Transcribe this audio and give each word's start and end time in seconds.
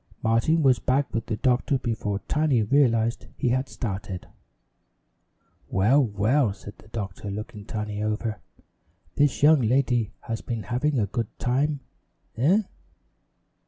Martin 0.23 0.63
was 0.63 0.79
back 0.79 1.13
with 1.13 1.27
the 1.27 1.37
doctor 1.37 1.77
before 1.77 2.17
Tiny 2.27 2.63
realized 2.63 3.27
he 3.37 3.49
had 3.49 3.69
started. 3.69 4.27
"Well, 5.69 6.03
well," 6.03 6.53
said 6.53 6.79
the 6.79 6.87
doctor, 6.87 7.29
looking 7.29 7.65
Tiny 7.65 8.01
over, 8.01 8.39
"this 9.13 9.43
young 9.43 9.61
lady 9.61 10.11
has 10.21 10.41
been 10.41 10.63
having 10.63 10.95
too 10.95 11.05
good 11.05 11.27
a 11.27 11.39
time 11.43 11.81
eh?" 12.35 12.63